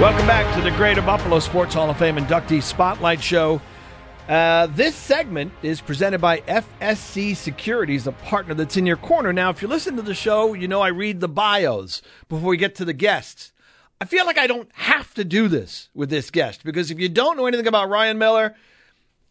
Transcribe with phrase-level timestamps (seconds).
[0.00, 3.60] Welcome back to the Greater Buffalo Sports Hall of Fame inductee spotlight show.
[4.28, 9.32] Uh, this segment is presented by FSC Securities, a partner that's in your corner.
[9.32, 12.56] Now, if you listen to the show, you know I read the bios before we
[12.56, 13.52] get to the guests.
[14.00, 17.08] I feel like I don't have to do this with this guest because if you
[17.08, 18.56] don't know anything about Ryan Miller,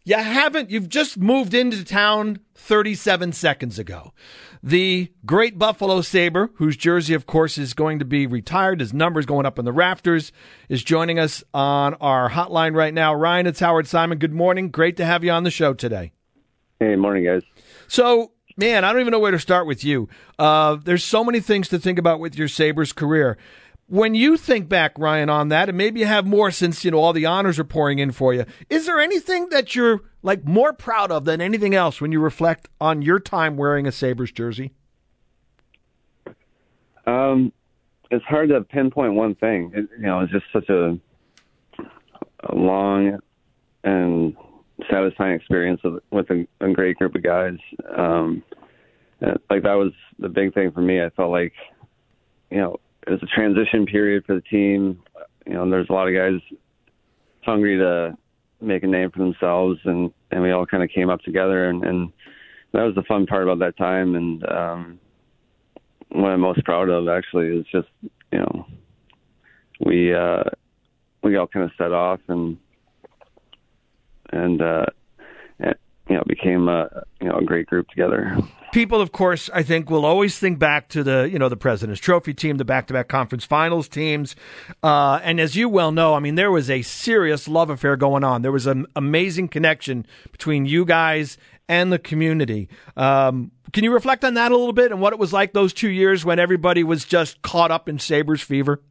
[0.04, 4.12] you haven't, you've just moved into town 37 seconds ago.
[4.62, 9.26] The great Buffalo Sabre, whose jersey, of course, is going to be retired, his number's
[9.26, 10.30] going up in the rafters,
[10.68, 13.14] is joining us on our hotline right now.
[13.14, 14.18] Ryan, it's Howard Simon.
[14.18, 14.70] Good morning.
[14.70, 16.12] Great to have you on the show today.
[16.78, 17.42] Hey, morning, guys.
[17.88, 20.08] So, man, I don't even know where to start with you.
[20.38, 23.38] Uh, there's so many things to think about with your Sabres career.
[23.92, 26.98] When you think back, Ryan, on that, and maybe you have more since you know
[26.98, 28.46] all the honors are pouring in for you.
[28.70, 32.70] Is there anything that you're like more proud of than anything else when you reflect
[32.80, 34.72] on your time wearing a Sabres jersey?
[37.06, 37.52] Um,
[38.10, 39.72] it's hard to pinpoint one thing.
[39.74, 40.98] It, you know, it's just such a,
[42.44, 43.18] a long
[43.84, 44.34] and
[44.90, 47.58] satisfying experience with, with a, a great group of guys.
[47.94, 48.42] Um,
[49.20, 51.02] like that was the big thing for me.
[51.02, 51.52] I felt like,
[52.50, 55.02] you know, it was a transition period for the team.
[55.46, 56.40] You know, there's a lot of guys
[57.42, 58.16] hungry to
[58.60, 61.84] make a name for themselves, and and we all kind of came up together, and,
[61.84, 62.12] and
[62.72, 64.14] that was the fun part about that time.
[64.14, 65.00] And um,
[66.10, 68.66] what I'm most proud of actually is just you know
[69.84, 70.44] we uh,
[71.22, 72.56] we all kind of set off and
[74.30, 74.86] and uh,
[76.08, 78.36] you know became a you know a great group together
[78.72, 82.00] people, of course, I think will always think back to the you know the President's
[82.00, 84.34] Trophy team, the back-to-back conference finals teams,
[84.82, 88.24] uh, and as you well know, I mean there was a serious love affair going
[88.24, 88.42] on.
[88.42, 92.68] There was an amazing connection between you guys and the community.
[92.96, 95.72] Um, can you reflect on that a little bit and what it was like those
[95.72, 98.82] two years when everybody was just caught up in Sabres fever?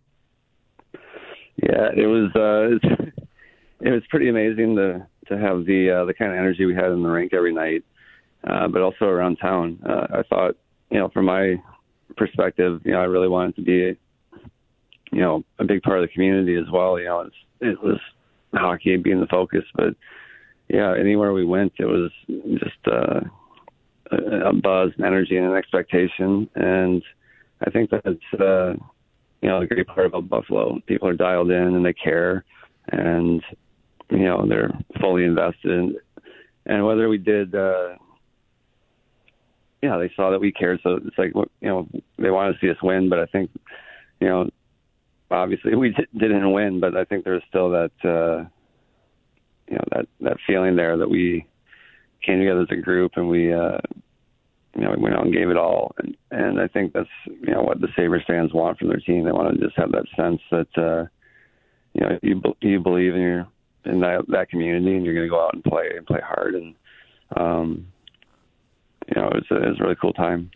[1.58, 2.34] Yeah, it was.
[2.36, 3.12] Uh,
[3.82, 6.92] it was pretty amazing to to have the uh, the kind of energy we had
[6.92, 7.84] in the rink every night
[8.48, 9.80] uh, but also around town.
[9.88, 10.56] Uh, I thought,
[10.90, 11.62] you know, from my
[12.18, 13.98] perspective, you know, I really wanted to be,
[15.12, 17.00] you know, a big part of the community as well.
[17.00, 18.00] You know, it's, it was
[18.54, 19.96] hockey being the focus, but
[20.68, 23.20] yeah, anywhere we went, it was just uh,
[24.12, 26.50] a, a buzz, and energy, and an expectation.
[26.56, 27.04] And
[27.66, 28.74] I think that's, uh,
[29.42, 30.80] you know, a great part about Buffalo.
[30.88, 32.46] People are dialed in and they care,
[32.90, 33.44] and
[34.12, 35.96] you know, they're fully invested.
[36.66, 37.56] And whether we did.
[37.56, 37.96] Uh,
[39.82, 40.80] yeah, they saw that we cared.
[40.84, 41.88] So it's like, you know,
[42.20, 43.50] they wanted to see us win, but I think,
[44.20, 44.50] you know,
[45.32, 48.46] obviously we didn't win, but I think there's still that, uh,
[49.68, 51.48] you know, that, that feeling there that we
[52.24, 53.80] came together as a group and we, uh,
[54.76, 55.96] you know, we went out and gave it all.
[55.98, 59.26] And, and I think that's, you know, what the Sabres fans want from their team.
[59.26, 61.08] They want to just have that sense that, uh,
[61.94, 63.48] you know, you, you believe in your,
[63.86, 66.56] in that, that community and you're going to go out and play and play hard.
[66.56, 66.76] And,
[67.36, 67.88] um,
[69.08, 70.52] you know, it was, a, it was a really cool time.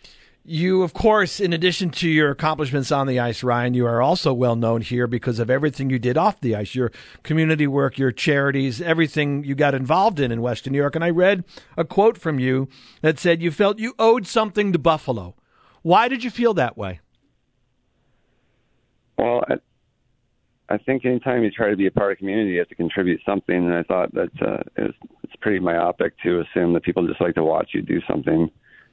[0.48, 4.32] You, of course, in addition to your accomplishments on the ice, Ryan, you are also
[4.32, 6.92] well known here because of everything you did off the ice, your
[7.24, 10.94] community work, your charities, everything you got involved in in Western New York.
[10.94, 12.68] And I read a quote from you
[13.02, 15.34] that said you felt you owed something to Buffalo.
[15.82, 17.00] Why did you feel that way?
[19.18, 19.44] Well,
[20.70, 23.22] I, think anytime you try to be a part of community, you have to contribute
[23.26, 23.56] something.
[23.56, 24.94] And I thought that uh, it was,
[25.24, 28.50] it's pretty myopic to assume that people just like to watch you do something.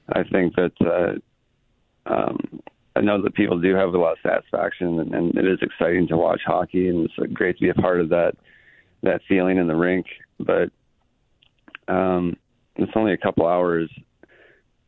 [0.09, 2.61] I think that uh, um,
[2.97, 6.09] I know that people do have a lot of satisfaction, and, and it is exciting
[6.09, 8.33] to watch hockey, and it's great to be a part of that
[9.03, 10.07] that feeling in the rink.
[10.39, 10.71] But
[11.89, 12.37] um,
[12.77, 13.91] it's only a couple hours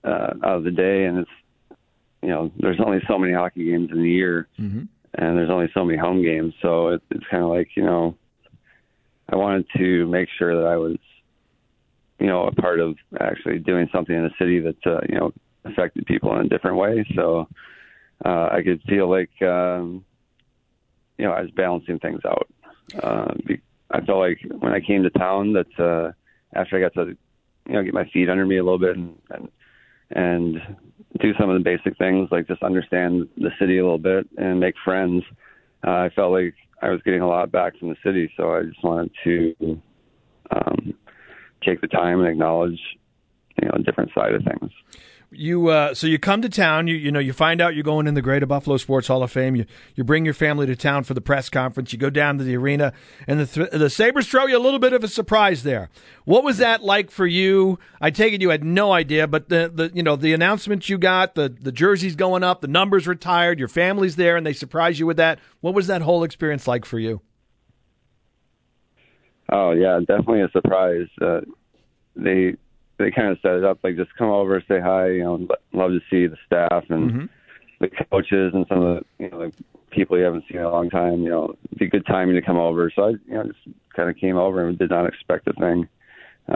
[0.05, 1.79] uh, out of the day, and it's
[2.23, 4.49] you know there's only so many hockey games in a year.
[4.59, 4.85] Mm-hmm
[5.17, 8.17] and there's only so many home games, so it, it's kind of like you know,
[9.29, 10.99] I wanted to make sure that I was,
[12.19, 15.33] you know, a part of actually doing something in a city that uh, you know
[15.65, 17.07] affected people in a different way.
[17.15, 17.49] So
[18.25, 20.05] uh, I could feel like um,
[21.19, 22.49] you know I was balancing things out.
[23.03, 23.35] Uh,
[23.91, 26.13] I felt like when I came to town that uh,
[26.59, 27.17] after I got to
[27.67, 29.49] you know get my feet under me a little bit and and,
[30.11, 30.77] and
[31.21, 34.59] do some of the basic things like just understand the city a little bit and
[34.59, 35.23] make friends.
[35.87, 38.63] Uh, I felt like I was getting a lot back from the city, so I
[38.63, 39.81] just wanted to
[40.51, 40.95] um,
[41.63, 42.81] take the time and acknowledge,
[43.61, 44.71] you know, a different side of things
[45.35, 46.87] you uh, so you come to town.
[46.87, 49.31] You you know you find out you're going in the Greater Buffalo Sports Hall of
[49.31, 49.57] Fame.
[49.57, 51.93] You you bring your family to town for the press conference.
[51.93, 52.93] You go down to the arena,
[53.27, 55.91] and the th- the Sabres throw you a little bit of a surprise there.
[56.25, 57.79] What was that like for you?
[58.01, 60.99] I take it you had no idea, but the, the you know the announcement you
[60.99, 64.99] got, the the jerseys going up, the numbers retired, your family's there, and they surprise
[64.99, 65.39] you with that.
[65.61, 67.21] What was that whole experience like for you?
[69.51, 71.09] Oh yeah, definitely a surprise.
[71.21, 71.41] Uh,
[72.17, 72.55] they
[72.99, 75.11] they kind of set it up like just come over, say hi.
[75.11, 77.25] You know, love to see the staff and mm-hmm.
[77.81, 79.55] the coaches and some of the you know like
[79.91, 81.23] people you haven't seen in a long time.
[81.23, 82.91] You know, it'd be good timing to come over.
[82.95, 85.89] So I you know just kind of came over and did not expect a thing.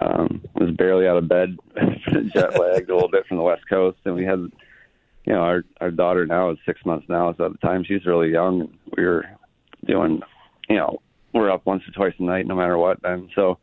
[0.00, 1.56] Um, was barely out of bed,
[2.35, 4.38] jet lagged a little bit from the West Coast, and we had
[5.25, 8.05] you know our our daughter now is six months now, so at the time she's
[8.05, 8.61] really young.
[8.61, 9.25] And we were
[9.87, 10.20] doing
[10.69, 11.00] you know
[11.32, 13.58] we're up once or twice a night no matter what, and so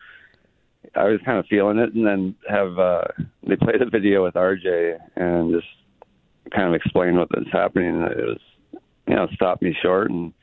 [0.95, 3.05] I was kind of feeling it, and then have uh,
[3.47, 5.67] they played a video with RJ and just
[6.53, 8.01] kind of explained what was happening.
[8.01, 8.39] It was
[9.07, 10.33] you know stopped me short, and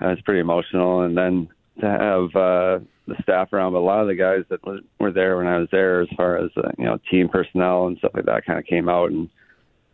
[0.00, 1.02] I was pretty emotional.
[1.02, 1.48] And then
[1.80, 4.60] to have uh, the staff around, but a lot of the guys that
[4.98, 7.98] were there when I was there, as far as uh, you know team personnel and
[7.98, 9.28] stuff like that, kind of came out and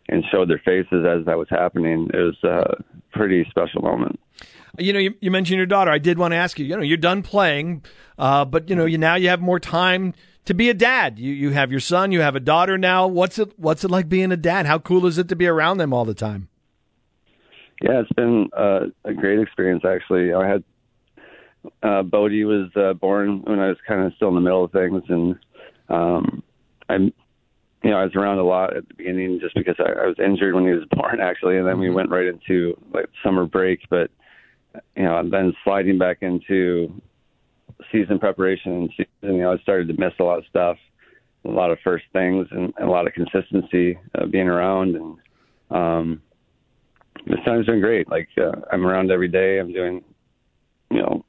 [0.09, 2.09] and showed their faces as that was happening.
[2.13, 2.83] It was a
[3.13, 4.19] pretty special moment.
[4.77, 5.91] You know, you, you mentioned your daughter.
[5.91, 6.65] I did want to ask you.
[6.65, 7.83] You know, you're done playing,
[8.17, 10.13] uh, but you know, you now you have more time
[10.45, 11.19] to be a dad.
[11.19, 12.11] You you have your son.
[12.11, 13.07] You have a daughter now.
[13.07, 14.65] What's it What's it like being a dad?
[14.65, 16.49] How cool is it to be around them all the time?
[17.81, 19.83] Yeah, it's been uh, a great experience.
[19.85, 20.63] Actually, I had
[21.83, 24.71] uh, Bodhi was uh, born when I was kind of still in the middle of
[24.71, 25.37] things, and
[25.89, 26.43] um,
[26.89, 27.13] I'm
[27.83, 30.15] you know, I was around a lot at the beginning just because I, I was
[30.17, 31.95] injured when he was born, actually, and then we mm-hmm.
[31.95, 33.81] went right into like summer break.
[33.89, 34.09] But
[34.95, 37.01] you know, and then sliding back into
[37.91, 40.77] season preparation and season, you know, I started to miss a lot of stuff,
[41.45, 44.95] a lot of first things, and, and a lot of consistency uh, being around.
[44.95, 45.17] And
[45.69, 46.21] um,
[47.27, 48.09] this time's been great.
[48.09, 49.59] Like uh, I'm around every day.
[49.59, 50.03] I'm doing,
[50.91, 51.25] you know,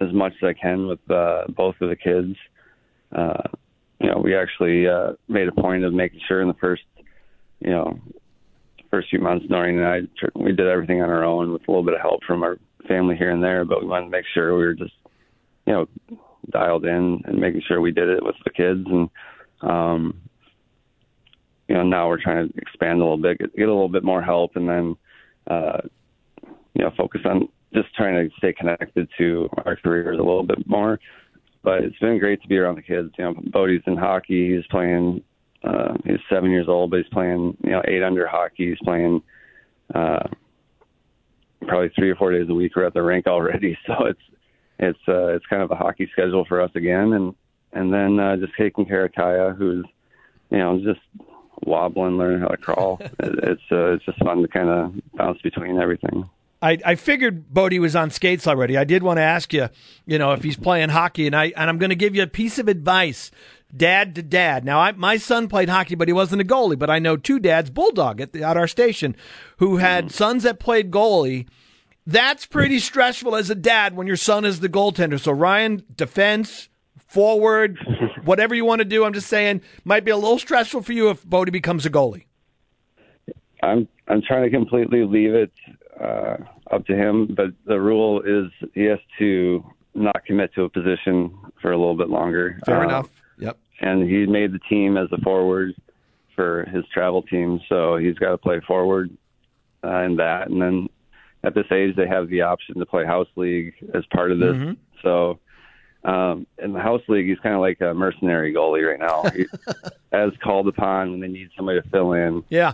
[0.00, 2.36] as much as I can with uh, both of the kids.
[3.12, 3.42] Uh,
[4.00, 6.82] you know, we actually uh, made a point of making sure in the first,
[7.60, 7.98] you know,
[8.90, 11.84] first few months, Noureen and I, we did everything on our own with a little
[11.84, 14.56] bit of help from our family here and there, but we wanted to make sure
[14.56, 14.94] we were just,
[15.66, 15.86] you know,
[16.50, 18.86] dialed in and making sure we did it with the kids.
[18.86, 19.10] And,
[19.60, 20.20] um,
[21.68, 24.04] you know, now we're trying to expand a little bit, get, get a little bit
[24.04, 24.96] more help, and then,
[25.46, 25.80] uh,
[26.74, 30.66] you know, focus on just trying to stay connected to our careers a little bit
[30.66, 30.98] more.
[31.62, 33.10] But it's been great to be around the kids.
[33.18, 34.56] You know, Bodhi's in hockey.
[34.56, 35.22] He's playing.
[35.62, 37.56] Uh, he's seven years old, but he's playing.
[37.64, 38.70] You know, eight under hockey.
[38.70, 39.20] He's playing.
[39.94, 40.28] Uh,
[41.66, 42.76] probably three or four days a week.
[42.76, 44.20] We're at the rink already, so it's
[44.78, 47.34] it's uh, it's kind of a hockey schedule for us again, and
[47.72, 49.84] and then uh, just taking care of Kaya, who's
[50.50, 51.00] you know just
[51.64, 53.00] wobbling, learning how to crawl.
[53.20, 56.28] it's uh, it's just fun to kind of bounce between everything.
[56.60, 58.76] I, I figured Bodhi was on skates already.
[58.76, 59.68] I did want to ask you,
[60.06, 62.28] you know, if he's playing hockey, and I and I'm going to give you a
[62.28, 63.30] piece of advice,
[63.76, 64.64] dad to dad.
[64.64, 66.78] Now, I, my son played hockey, but he wasn't a goalie.
[66.78, 69.16] But I know two dads, Bulldog at, the, at our station,
[69.58, 70.12] who had mm.
[70.12, 71.46] sons that played goalie
[72.08, 75.20] that's pretty stressful as a dad when your son is the goaltender.
[75.20, 76.70] So Ryan, defense,
[77.06, 77.78] forward,
[78.24, 79.04] whatever you want to do.
[79.04, 82.24] I'm just saying, might be a little stressful for you if Bodhi becomes a goalie.
[83.62, 85.52] I'm I'm trying to completely leave it
[86.00, 86.36] uh,
[86.70, 89.62] up to him, but the rule is he has to
[89.94, 92.58] not commit to a position for a little bit longer.
[92.64, 93.10] Fair uh, enough.
[93.38, 93.58] Yep.
[93.80, 95.74] And he made the team as a forward
[96.34, 99.10] for his travel team, so he's got to play forward
[99.84, 100.88] uh, in that, and then
[101.44, 104.56] at this age they have the option to play house league as part of this.
[104.56, 104.72] Mm-hmm.
[105.02, 105.38] So
[106.04, 109.24] um, in the house league, he's kind of like a mercenary goalie right now.
[109.30, 109.46] He,
[110.12, 112.72] as called upon when they need somebody to fill in, yeah,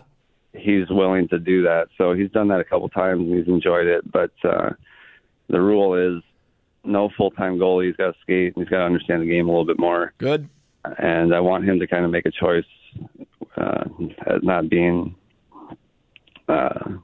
[0.53, 1.89] he's willing to do that.
[1.99, 4.11] So he's done that a couple times and he's enjoyed it.
[4.11, 4.71] But uh,
[5.49, 6.23] the rule is
[6.85, 7.87] no full time goalie.
[7.87, 8.55] He's got to skate.
[8.57, 10.13] He's got to understand the game a little bit more.
[10.19, 10.49] Good.
[10.99, 12.65] And I want him to kind of make a choice,
[13.57, 13.85] uh,
[14.27, 15.15] as not being
[16.49, 16.99] uh,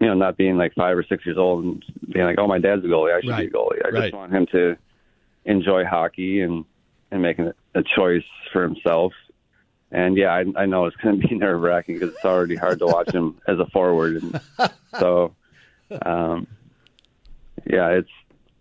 [0.00, 2.58] you know, not being like five or six years old and being like, oh, my
[2.58, 3.50] dad's a goalie, I should right.
[3.50, 3.84] be a goalie.
[3.84, 4.02] I right.
[4.02, 4.76] just want him to
[5.44, 6.64] enjoy hockey and
[7.10, 9.12] and making a choice for himself.
[9.90, 12.78] And yeah, I, I know it's going to be nerve wracking because it's already hard
[12.80, 14.22] to watch him as a forward.
[14.22, 14.40] And
[14.98, 15.34] so,
[16.02, 16.46] um,
[17.66, 18.10] yeah, it's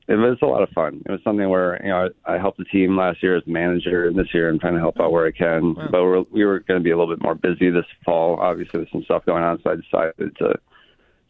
[0.08, 1.02] it was a lot of fun.
[1.06, 4.08] It was something where you know I, I helped the team last year as manager,
[4.08, 5.74] and this year I'm trying to help out where I can.
[5.76, 5.88] Wow.
[5.92, 8.38] But we're, we were going to be a little bit more busy this fall.
[8.40, 10.56] Obviously, with some stuff going on, so I decided to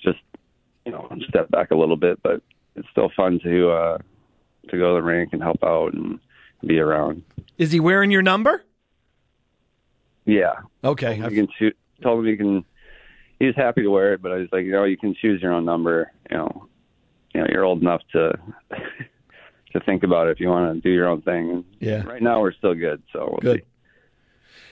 [0.02, 0.20] just
[0.86, 2.22] you know step back a little bit.
[2.22, 2.42] But
[2.76, 3.98] it's still fun to uh,
[4.70, 6.20] to go to the rink and help out and
[6.66, 7.24] be around.
[7.58, 8.64] Is he wearing your number?
[10.26, 11.16] Yeah, Okay.
[11.18, 11.74] you can choose.
[12.04, 12.66] Told him you can.
[13.40, 15.54] He's happy to wear it, but I was like, you know, you can choose your
[15.54, 16.12] own number.
[16.30, 16.68] You know,
[17.38, 18.34] you know, you're old enough to
[19.74, 21.64] to think about it if you want to do your own thing.
[21.80, 22.04] Yeah.
[22.04, 23.60] Right now, we're still good, so we'll Good.
[23.60, 23.64] see.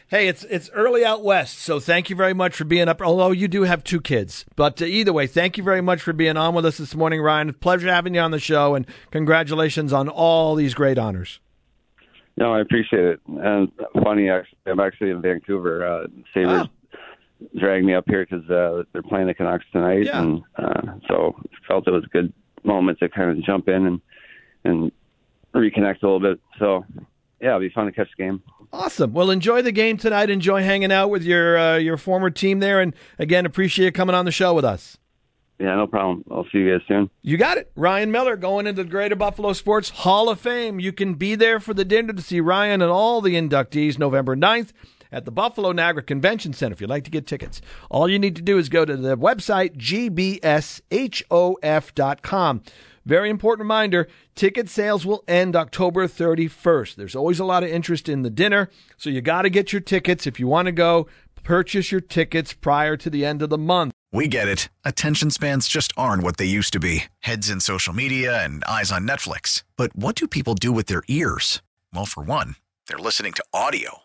[0.07, 3.01] Hey, it's it's early out west, so thank you very much for being up.
[3.01, 6.13] Although you do have two kids, but uh, either way, thank you very much for
[6.13, 7.53] being on with us this morning, Ryan.
[7.53, 11.39] Pleasure having you on the show, and congratulations on all these great honors.
[12.37, 13.19] No, I appreciate it.
[13.27, 13.71] And
[14.03, 15.85] funny, actually, I'm actually in Vancouver.
[15.87, 16.67] Uh, Sabres
[17.57, 20.21] dragged me up here because uh, they're playing the Canucks tonight, Yeah.
[20.21, 21.35] and uh, so
[21.67, 22.31] felt it was a good
[22.65, 24.01] moment to kind of jump in and
[24.63, 24.91] and
[25.53, 26.39] reconnect a little bit.
[26.59, 26.85] So
[27.39, 28.41] yeah, it'll be fun to catch the game.
[28.73, 29.13] Awesome.
[29.13, 30.29] Well, enjoy the game tonight.
[30.29, 34.15] Enjoy hanging out with your uh, your former team there, and again, appreciate you coming
[34.15, 34.97] on the show with us.
[35.59, 36.25] Yeah, no problem.
[36.29, 37.09] I'll see you guys soon.
[37.21, 37.71] You got it.
[37.77, 40.81] Ryan Miller going into the Greater Buffalo Sports Hall of Fame.
[40.81, 44.35] You can be there for the dinner to see Ryan and all the inductees November
[44.35, 44.73] 9th
[45.15, 46.73] at the Buffalo Niagara Convention Center.
[46.73, 49.17] If you'd like to get tickets, all you need to do is go to the
[49.17, 50.41] website gbshof.com.
[53.05, 56.95] Very important reminder ticket sales will end October 31st.
[56.95, 59.79] There's always a lot of interest in the dinner, so you got to get your
[59.79, 60.27] tickets.
[60.27, 61.07] If you want to go,
[61.43, 63.93] purchase your tickets prior to the end of the month.
[64.11, 64.67] We get it.
[64.83, 68.91] Attention spans just aren't what they used to be heads in social media and eyes
[68.91, 69.63] on Netflix.
[69.77, 71.61] But what do people do with their ears?
[71.93, 72.55] Well, for one,
[72.87, 74.04] they're listening to audio.